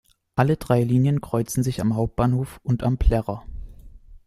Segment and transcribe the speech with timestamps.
[0.35, 3.45] Alle drei Linien kreuzen sich am Hauptbahnhof und am Plärrer.